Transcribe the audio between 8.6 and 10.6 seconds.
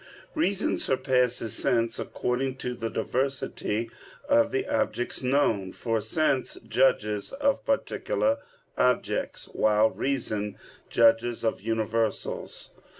objects, while reason